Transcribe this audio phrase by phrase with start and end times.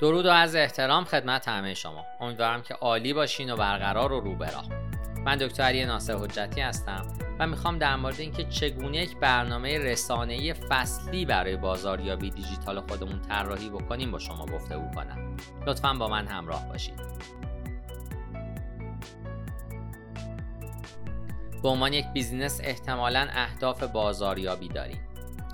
[0.00, 2.04] درود و از احترام خدمت همه شما.
[2.20, 4.64] امیدوارم که عالی باشین و برقرار و رو براه
[5.24, 7.06] من دکتر علی ناصر حجتی هستم
[7.38, 13.70] و می‌خوام در مورد اینکه چگونه یک برنامه رسانه‌ای فصلی برای بازاریابی دیجیتال خودمون طراحی
[13.70, 15.36] بکنیم با شما گفتگو کنم.
[15.66, 17.00] لطفا با من همراه باشید.
[21.62, 25.00] به عنوان یک بیزینس احتمالا اهداف بازاریابی داریم.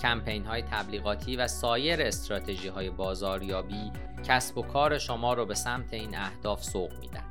[0.01, 3.91] کمپین های تبلیغاتی و سایر استراتژی های بازاریابی
[4.27, 7.25] کسب و کار شما رو به سمت این اهداف سوق میدن.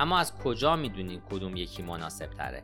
[0.00, 2.62] اما از کجا می‌دونید کدوم یکی مناسب تره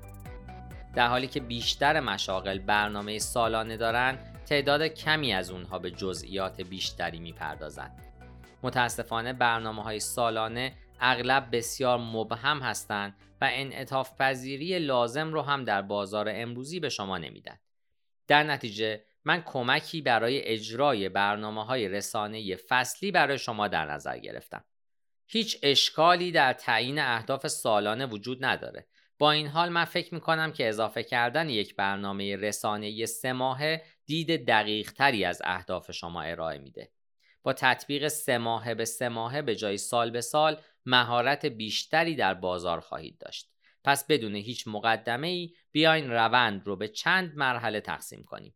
[0.95, 7.19] در حالی که بیشتر مشاغل برنامه سالانه دارن تعداد کمی از اونها به جزئیات بیشتری
[7.19, 8.05] می‌پردازند
[8.63, 15.83] متاسفانه برنامه های سالانه اغلب بسیار مبهم هستند و انعطاف پذیری لازم رو هم در
[15.83, 17.59] بازار امروزی به شما نمیدن.
[18.27, 24.65] در نتیجه من کمکی برای اجرای برنامه های رسانه فصلی برای شما در نظر گرفتم.
[25.27, 28.87] هیچ اشکالی در تعیین اهداف سالانه وجود نداره.
[29.19, 33.83] با این حال من فکر می کنم که اضافه کردن یک برنامه رسانه سه ماهه
[34.07, 36.93] دید دقیق تری از اهداف شما ارائه میده.
[37.43, 42.35] با تطبیق سه ماهه به سه ماهه به جای سال به سال مهارت بیشتری در
[42.35, 43.51] بازار خواهید داشت.
[43.85, 48.55] پس بدون هیچ مقدمه ای بیاین روند رو به چند مرحله تقسیم کنیم.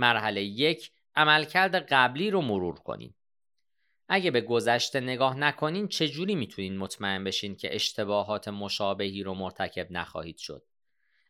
[0.00, 3.14] مرحله یک عملکرد قبلی رو مرور کنین.
[4.08, 10.38] اگه به گذشته نگاه نکنین چجوری می‌تونین مطمئن بشین که اشتباهات مشابهی رو مرتکب نخواهید
[10.38, 10.62] شد؟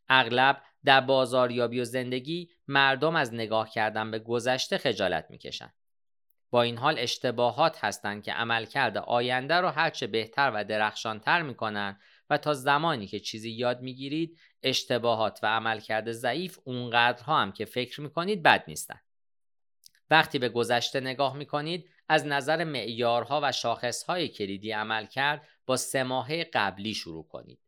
[0.09, 5.73] اغلب در بازاریابی و زندگی مردم از نگاه کردن به گذشته خجالت می‌کشن.
[6.51, 12.39] با این حال اشتباهات هستند که عملکرد آینده رو هرچه بهتر و درخشانتر می‌کنن و
[12.39, 18.43] تا زمانی که چیزی یاد می‌گیرید اشتباهات و عملکرد ضعیف اونقدرها هم که فکر می‌کنید
[18.43, 19.01] بد نیستن.
[20.11, 26.03] وقتی به گذشته نگاه می‌کنید از نظر معیارها و شاخصهای کلیدی عمل کرد با سه
[26.03, 27.59] ماهه قبلی شروع کنید.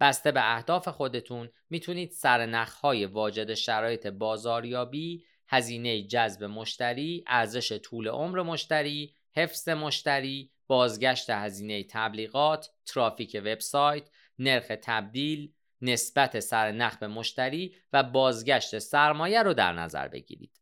[0.00, 8.42] بسته به اهداف خودتون می‌تونید سرنخهای واجد شرایط بازاریابی، هزینه جذب مشتری، ارزش طول عمر
[8.42, 15.52] مشتری، حفظ مشتری، بازگشت هزینه تبلیغات، ترافیک وبسایت، نرخ تبدیل،
[15.82, 20.60] نسبت سرنخ به مشتری و بازگشت سرمایه رو در نظر بگیرید.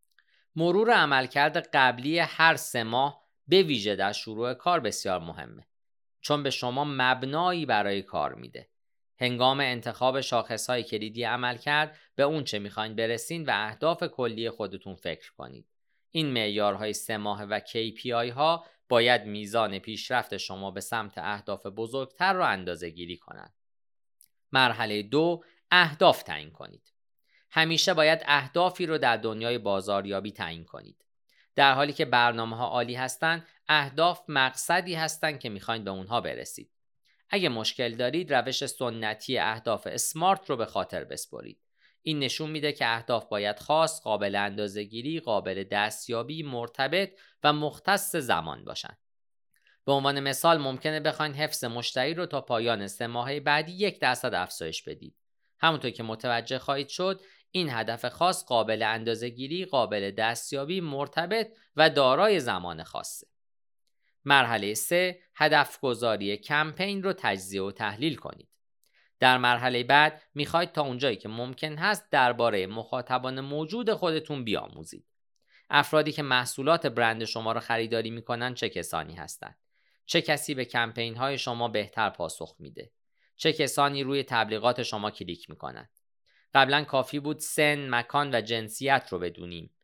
[0.56, 5.66] مرور عملکرد قبلی هر سه ماه به ویژه در شروع کار بسیار مهمه
[6.20, 8.68] چون به شما مبنایی برای کار میده.
[9.20, 14.94] هنگام انتخاب شاخصهای کلیدی عمل کرد به اون چه می‌خواین برسین و اهداف کلی خودتون
[14.94, 15.73] فکر کنید.
[16.16, 22.32] این معیارهای سه ماه و KPI ها باید میزان پیشرفت شما به سمت اهداف بزرگتر
[22.32, 23.54] رو اندازه گیری کنند.
[24.52, 26.92] مرحله دو اهداف تعیین کنید.
[27.50, 31.04] همیشه باید اهدافی رو در دنیای بازاریابی تعیین کنید.
[31.54, 36.70] در حالی که برنامه ها عالی هستند، اهداف مقصدی هستند که می‌خواین به اونها برسید.
[37.30, 41.63] اگه مشکل دارید روش سنتی اهداف اسمارت رو به خاطر بسپرید.
[42.06, 48.64] این نشون میده که اهداف باید خاص، قابل اندازهگیری، قابل دستیابی، مرتبط و مختص زمان
[48.64, 48.98] باشند.
[49.86, 54.34] به عنوان مثال ممکنه بخواین حفظ مشتری رو تا پایان سه ماه بعدی یک درصد
[54.34, 55.16] افزایش بدید.
[55.58, 57.20] همونطور که متوجه خواهید شد
[57.50, 63.26] این هدف خاص قابل اندازهگیری، قابل دستیابی، مرتبط و دارای زمان خاصه.
[64.24, 68.48] مرحله 3 هدف گذاری کمپین رو تجزیه و تحلیل کنید.
[69.20, 75.06] در مرحله بعد می‌خواید تا اونجایی که ممکن هست درباره مخاطبان موجود خودتون بیاموزید.
[75.70, 79.58] افرادی که محصولات برند شما را خریداری می‌کنن چه کسانی هستند؟
[80.06, 82.92] چه کسی به کمپین های شما بهتر پاسخ میده؟
[83.36, 85.90] چه کسانی روی تبلیغات شما کلیک می‌کنند؟
[86.54, 89.74] قبلا کافی بود سن، مکان و جنسیت رو بدونیم.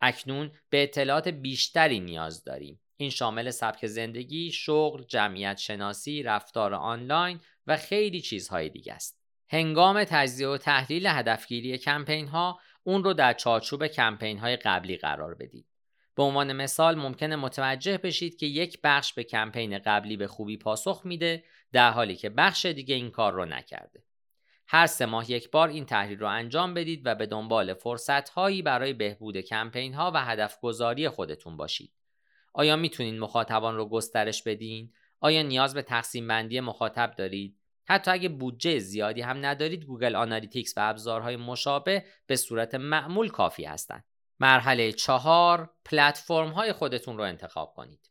[0.00, 2.80] اکنون به اطلاعات بیشتری نیاز داریم.
[2.96, 9.22] این شامل سبک زندگی، شغل، جمعیت شناسی، رفتار آنلاین و خیلی چیزهای دیگه است.
[9.48, 15.34] هنگام تجزیه و تحلیل هدفگیری کمپین ها اون رو در چارچوب کمپین های قبلی قرار
[15.34, 15.66] بدید.
[16.14, 21.02] به عنوان مثال ممکنه متوجه بشید که یک بخش به کمپین قبلی به خوبی پاسخ
[21.04, 24.04] میده در حالی که بخش دیگه این کار رو نکرده.
[24.68, 28.62] هر سه ماه یک بار این تحلیل رو انجام بدید و به دنبال فرصت هایی
[28.62, 31.92] برای بهبود کمپین ها و هدف گذاری خودتون باشید.
[32.52, 34.92] آیا می‌تونید مخاطبان رو گسترش بدین؟
[35.22, 40.78] آیا نیاز به تقسیم بندی مخاطب دارید؟ حتی اگه بودجه زیادی هم ندارید Google Analytics
[40.78, 44.04] و ابزارهای مشابه به صورت معمول کافی هستند.
[44.40, 48.10] مرحله چهار پلتفرم های خودتون رو انتخاب کنید.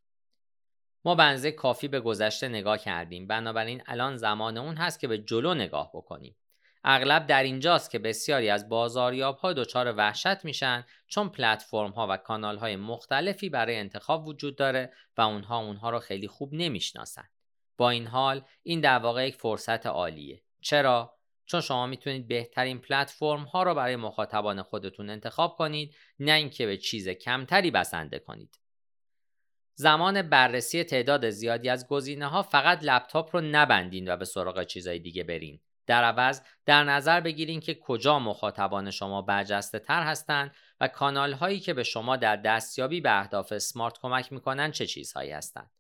[1.05, 5.53] ما بنزه کافی به گذشته نگاه کردیم بنابراین الان زمان اون هست که به جلو
[5.53, 6.35] نگاه بکنیم.
[6.83, 12.17] اغلب در اینجاست که بسیاری از بازاریاب ها دچار وحشت میشن چون پلتفرم ها و
[12.17, 17.29] کانال های مختلفی برای انتخاب وجود داره و اونها اونها رو خیلی خوب نمی‌شناسن.
[17.77, 20.41] با این حال این در واقع یک فرصت عالیه.
[20.61, 26.65] چرا؟ چون شما می‌تونید بهترین پلتفرم ها رو برای مخاطبان خودتون انتخاب کنید نه اینکه
[26.65, 28.59] به چیز کمتری بسنده کنید.
[29.73, 34.99] زمان بررسی تعداد زیادی از گزینه ها فقط لپتاپ رو نبندین و به سراغ چیزهای
[34.99, 35.59] دیگه برین.
[35.91, 41.59] در عوض در نظر بگیرین که کجا مخاطبان شما برجسته تر هستند و کانال هایی
[41.59, 45.71] که به شما در دستیابی به اهداف سمارت کمک می‌کنن چه چیزهایی هستند.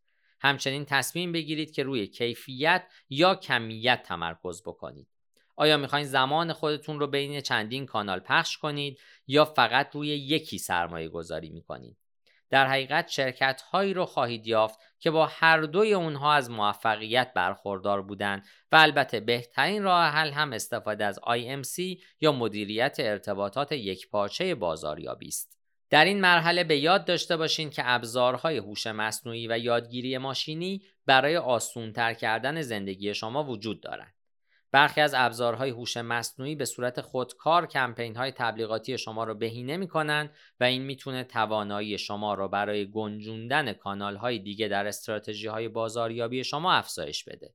[0.41, 5.07] همچنین تصمیم بگیرید که روی کیفیت یا کمیت تمرکز بکنید.
[5.55, 11.09] آیا می‌خواین زمان خودتون رو بین چندین کانال پخش کنید یا فقط روی یکی سرمایه
[11.09, 11.97] گذاری می‌کنید؟
[12.51, 18.01] در حقیقت شرکت هایی رو خواهید یافت که با هر دوی اونها از موفقیت برخوردار
[18.01, 24.55] بودند و البته بهترین راه حل هم استفاده از IMC یا مدیریت ارتباطات یک پارچه
[24.55, 25.57] بازاریابی است.
[25.89, 31.37] در این مرحله به یاد داشته باشین که ابزارهای هوش مصنوعی و یادگیری ماشینی برای
[31.37, 34.20] آسونتر کردن زندگی شما وجود دارند.
[34.71, 40.29] برخی از ابزارهای هوش مصنوعی به صورت خودکار کمپین های تبلیغاتی شما رو بهینه می‌کنن
[40.59, 46.43] و این می‌تونه توانایی شما رو برای گنجوندن کانال های دیگه در استراتژی های بازاریابی
[46.43, 47.53] شما افزایش بده.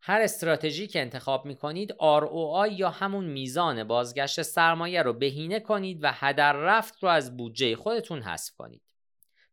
[0.00, 6.10] هر استراتژی که انتخاب می‌کنید ROI یا همون میزان بازگشت سرمایه رو بهینه کنید و
[6.12, 8.87] هدر رفت رو از بودجه خودتون حذف کنید.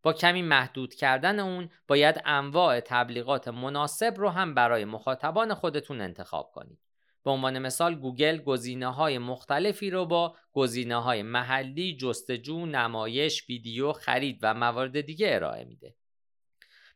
[0.06, 6.52] با کمی محدود کردن اون باید انواع تبلیغات مناسب رو هم برای مخاطبان خودتون انتخاب
[6.52, 6.80] کنید.
[7.24, 13.94] به عنوان مثال گوگل گزینه های مختلفی رو با گزینه های محلی، جستجو، نمایش، ویدیو،
[13.94, 15.96] خرید و موارد دیگه ارائه میده.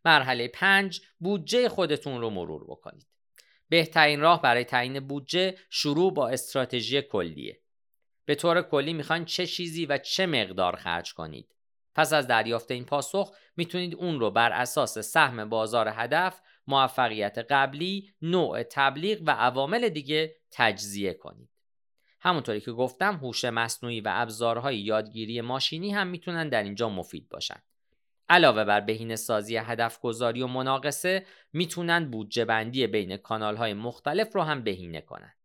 [0.05, 3.07] مرحله 5 بودجه خودتون رو مرور بکنید.
[3.69, 7.61] بهترین راه برای تعیین بودجه شروع با استراتژی کلیه.
[8.25, 11.55] به طور کلی می‌خواین چه چیزی و چه مقدار خرج کنید.
[11.99, 18.13] پس از دریافت این پاسخ می‌تونید اون رو بر اساس سهم بازار هدف، موفقیت قبلی،
[18.21, 21.49] نوع تبلیغ و عوامل دیگه تجزیه کنید.
[22.21, 27.61] همونطوری که گفتم هوش مصنوعی و ابزارهای یادگیری ماشینی هم می‌تونن در اینجا مفید باشن.
[28.29, 34.35] علاوه بر بهینه سازی هدف گذاری و مناقصه می‌تونن بودجه بندی بین کانال های مختلف
[34.35, 35.38] رو هم بهینه کنند.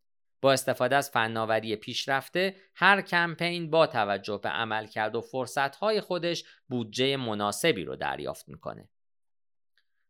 [0.44, 7.16] با استفاده از فناوری پیشرفته هر کمپین با توجه به عملکرد و فرصتهای خودش بودجه
[7.16, 8.88] مناسبی رو دریافت می‌کنه.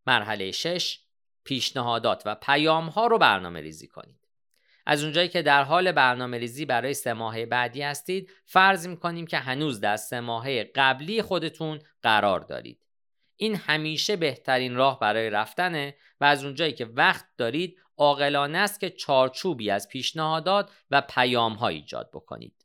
[0.07, 0.99] مرحله 6
[1.45, 4.29] پیشنهادات و پیام ها رو برنامه ریزی کنید.
[4.87, 9.39] از اونجایی که در حال برنامه ریزی برای سه ماهه بعدی هستید فرض می‌کنیم که
[9.39, 12.81] هنوز در سه ماهه قبلی خودتون قرار دارید.
[13.37, 18.91] این همیشه بهترین راه برای رفتنه و از اونجایی که وقت دارید عاقلانه است که
[18.91, 22.65] چارچوبی از پیشنهادات و پیام ها ایجاد بکنید.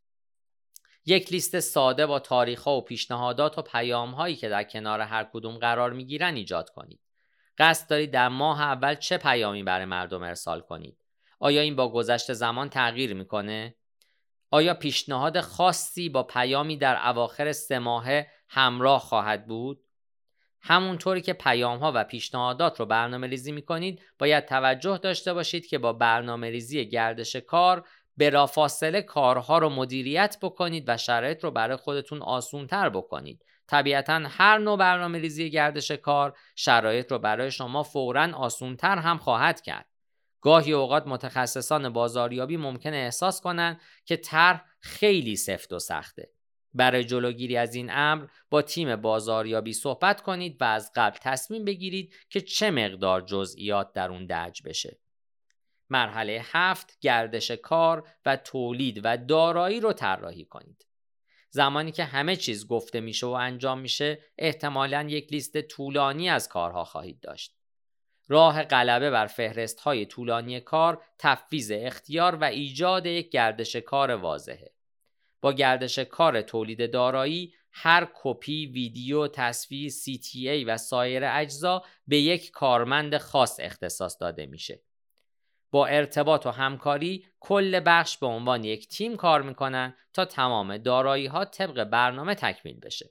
[1.06, 5.24] یک لیست ساده با تاریخ ها و پیشنهادات و پیام هایی که در کنار هر
[5.24, 7.00] کدوم قرار می گیرن ایجاد کنید.
[7.58, 11.06] قصد دارید در ماه اول چه پیامی برای مردم ارسال کنید؟
[11.40, 13.76] آیا این با گذشت زمان تغییر می‌کنه؟
[14.52, 19.84] آیا پیشنهاد خاصی با پیامی در اواخر سه ماهه همراه خواهد بود؟
[20.62, 25.68] همونطوری که پیام ها و پیشنهادات رو برنامه ریزی می کنید باید توجه داشته باشید
[25.68, 31.78] که با برنامه ریزی گردش کار بلافاصله کارها رو مدیریت بکنید و شرایط رو برای
[31.78, 33.46] خودتون آسون تر بکنید.
[33.68, 39.18] طبیعتا هر نوع برنامه ریزی گردش کار شرایط رو برای شما فورا آسون تر هم
[39.18, 39.86] خواهد کرد.
[40.42, 46.30] گاهی اوقات متخصصان بازاریابی ممکن احساس کنند که طرح خیلی سفت و سخته.
[46.74, 52.14] برای جلوگیری از این امر با تیم بازاریابی صحبت کنید و از قبل تصمیم بگیرید
[52.30, 55.00] که چه مقدار جزئیات در اون درج بشه.
[55.90, 60.86] مرحله هفت گردش کار و تولید و دارایی رو طراحی کنید.
[61.50, 66.84] زمانی که همه چیز گفته میشه و انجام میشه احتمالا یک لیست طولانی از کارها
[66.84, 67.56] خواهید داشت.
[68.28, 74.72] راه غلبه بر فهرست های طولانی کار تفویض اختیار و ایجاد یک گردش کار واضحه.
[75.42, 82.52] با گردش کار تولید دارایی هر کپی، ویدیو، تصویر، CTA و سایر اجزا به یک
[82.52, 84.82] کارمند خاص اختصاص داده میشه.
[85.72, 91.26] با ارتباط و همکاری کل بخش به عنوان یک تیم کار می‌کنن تا تمام دارایی
[91.26, 93.10] ها طبق برنامه تکمیل بشه.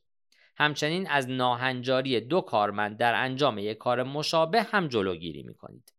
[0.56, 5.98] همچنین از ناهنجاری دو کارمند در انجام یک کار مشابه هم جلوگیری می‌کنید.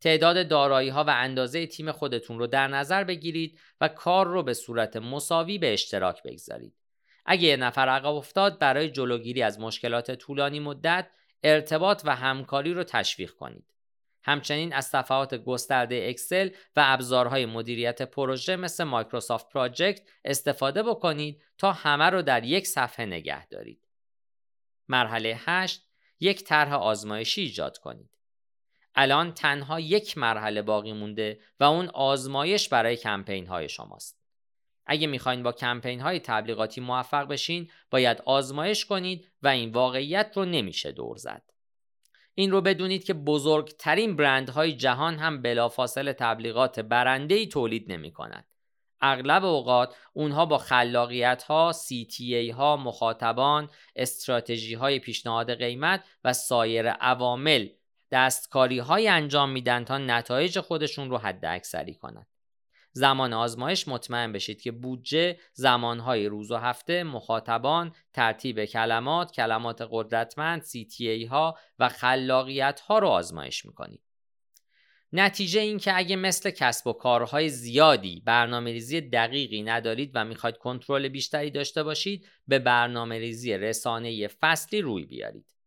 [0.00, 4.54] تعداد دارایی ها و اندازه تیم خودتون رو در نظر بگیرید و کار رو به
[4.54, 6.74] صورت مساوی به اشتراک بگذارید.
[7.26, 11.10] اگه یه نفر عقب افتاد برای جلوگیری از مشکلات طولانی مدت
[11.42, 13.74] ارتباط و همکاری رو تشویق کنید.
[14.22, 21.72] همچنین از صفحات گسترده اکسل و ابزارهای مدیریت پروژه مثل مایکروسافت پراجکت استفاده بکنید تا
[21.72, 23.80] همه رو در یک صفحه نگه دارید.
[24.88, 25.82] مرحله 8
[26.20, 28.17] یک طرح آزمایشی ایجاد کنید.
[29.00, 34.18] الان تنها یک مرحله باقی مونده و اون آزمایش برای کمپین های شماست.
[34.86, 40.44] اگه می‌خواین با کمپین های تبلیغاتی موفق بشین باید آزمایش کنید و این واقعیت رو
[40.44, 41.42] نمیشه دور زد.
[42.34, 48.46] این رو بدونید که بزرگترین برندهای جهان هم بلافاصله تبلیغات برنده تولید نمی کنند.
[49.00, 56.88] اغلب اوقات اونها با خلاقیت ها، CTA ها، مخاطبان، استراتژی های پیشنهاد قیمت و سایر
[56.90, 57.68] عوامل
[58.10, 62.26] دستکاری های انجام میدن تا نتایج خودشون رو حد اکثری کنند.
[62.92, 70.62] زمان آزمایش مطمئن بشید که بودجه زمانهای روز و هفته مخاطبان ترتیب کلمات کلمات قدرتمند
[70.62, 74.02] CTA ها و خلاقیت ها رو آزمایش می‌کنید
[75.12, 80.56] نتیجه این که اگه مثل کسب و کارهای زیادی برنامه ریزی دقیقی ندارید و می‌خواید
[80.56, 85.57] کنترل بیشتری داشته باشید به برنامه ریزی رسانه فصلی روی بیارید.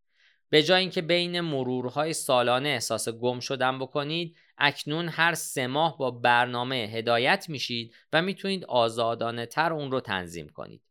[0.52, 6.12] به جای اینکه بین مرورهای سالانه احساس گم شدن بکنید اکنون هر سه ماه با
[6.12, 10.82] برنامه هدایت میشید و می‌تونید آزادانه تر اون رو تنظیم کنید.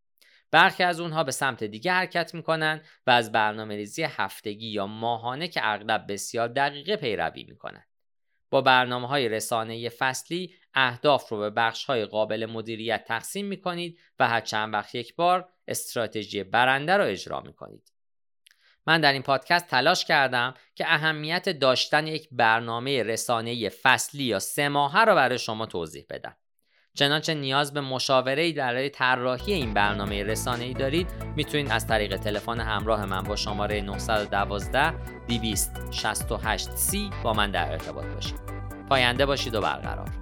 [0.51, 5.49] برخی از اونها به سمت دیگه حرکت می‌کنن و از برنامه ریزی هفتگی یا ماهانه
[5.49, 7.85] که اغلب بسیار دقیقه پیروی می‌کنن.
[8.51, 14.29] با برنامه های رسانه فصلی اهداف رو به بخش های قابل مدیریت تقسیم می‌کنید و
[14.29, 17.93] هر چند وقت یک بار استراتژی برنده رو اجرا می‌کنید.
[18.87, 24.69] من در این پادکست تلاش کردم که اهمیت داشتن یک برنامه رسانه فصلی یا سه
[24.69, 26.37] ماهه رو برای شما توضیح بدم.
[26.95, 31.07] چنانچه نیاز به مشاوره برای طراحی این برنامه رسانه ای دارید
[31.37, 34.95] می‌تونید از طریق تلفن همراه من با شماره 912
[35.29, 38.41] 268 c با من در ارتباط باشید.
[38.89, 40.20] پاینده باشید و برقرار.